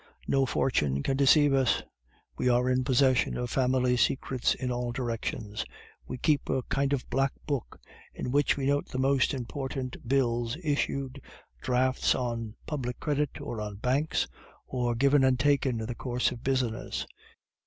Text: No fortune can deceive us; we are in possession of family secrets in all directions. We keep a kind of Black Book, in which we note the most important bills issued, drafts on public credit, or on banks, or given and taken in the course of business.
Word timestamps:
No 0.27 0.47
fortune 0.47 1.03
can 1.03 1.15
deceive 1.15 1.53
us; 1.53 1.83
we 2.35 2.49
are 2.49 2.71
in 2.71 2.83
possession 2.83 3.37
of 3.37 3.51
family 3.51 3.95
secrets 3.95 4.55
in 4.55 4.71
all 4.71 4.91
directions. 4.91 5.63
We 6.07 6.17
keep 6.17 6.49
a 6.49 6.63
kind 6.63 6.91
of 6.91 7.07
Black 7.11 7.33
Book, 7.45 7.79
in 8.11 8.31
which 8.31 8.57
we 8.57 8.65
note 8.65 8.87
the 8.87 8.97
most 8.97 9.31
important 9.31 10.07
bills 10.07 10.57
issued, 10.63 11.21
drafts 11.61 12.15
on 12.15 12.55
public 12.65 12.99
credit, 12.99 13.39
or 13.39 13.61
on 13.61 13.75
banks, 13.75 14.27
or 14.65 14.95
given 14.95 15.23
and 15.23 15.39
taken 15.39 15.79
in 15.79 15.85
the 15.85 15.93
course 15.93 16.31
of 16.31 16.43
business. 16.43 17.05